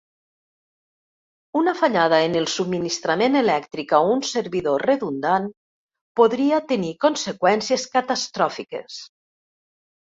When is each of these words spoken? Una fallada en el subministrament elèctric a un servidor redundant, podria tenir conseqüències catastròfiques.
Una 1.59 1.73
fallada 1.81 2.21
en 2.29 2.37
el 2.39 2.47
subministrament 2.55 3.37
elèctric 3.43 3.95
a 3.99 4.01
un 4.15 4.25
servidor 4.33 4.87
redundant, 4.91 5.47
podria 6.23 6.65
tenir 6.75 6.93
conseqüències 7.09 7.89
catastròfiques. 7.97 9.03